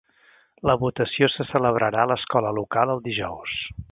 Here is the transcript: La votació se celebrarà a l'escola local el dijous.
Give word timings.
La 0.69 0.75
votació 0.83 1.27
se 1.33 1.45
celebrarà 1.51 2.01
a 2.05 2.07
l'escola 2.13 2.57
local 2.61 2.97
el 2.97 3.05
dijous. 3.11 3.57